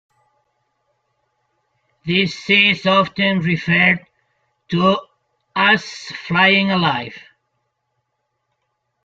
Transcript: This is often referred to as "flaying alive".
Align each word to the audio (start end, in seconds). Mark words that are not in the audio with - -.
This 2.07 2.49
is 2.49 2.87
often 2.87 3.41
referred 3.41 4.03
to 4.69 4.97
as 5.55 5.85
"flaying 6.25 6.71
alive". 6.71 7.15